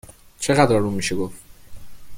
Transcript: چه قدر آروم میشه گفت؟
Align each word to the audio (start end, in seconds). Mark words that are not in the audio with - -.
چه 0.39 0.53
قدر 0.53 0.75
آروم 0.75 0.93
میشه 0.93 1.15
گفت؟ 1.15 1.35